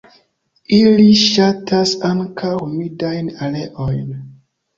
Ili 0.77 1.03
ŝatas 1.23 1.91
ankaŭ 2.09 2.55
humidajn 2.63 3.31
areojn. 3.49 4.03